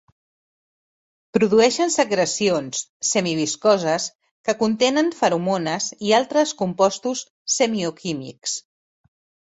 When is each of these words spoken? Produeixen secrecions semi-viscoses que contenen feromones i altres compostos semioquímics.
Produeixen 1.37 1.93
secrecions 1.95 2.81
semi-viscoses 3.11 4.09
que 4.49 4.57
contenen 4.65 5.15
feromones 5.21 5.93
i 6.09 6.19
altres 6.25 6.59
compostos 6.65 7.27
semioquímics. 7.61 8.61